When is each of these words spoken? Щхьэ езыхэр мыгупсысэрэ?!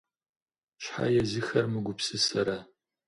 Щхьэ 0.83 1.07
езыхэр 1.21 1.65
мыгупсысэрэ?! 1.71 2.57